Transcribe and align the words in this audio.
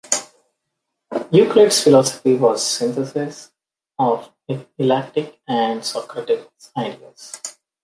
Euclid's 1.31 1.83
philosophy 1.83 2.33
was 2.35 2.59
a 2.59 2.65
synthesis 2.65 3.51
of 3.99 4.31
Eleatic 4.79 5.39
and 5.47 5.85
Socratic 5.85 6.49
ideas. 6.75 7.39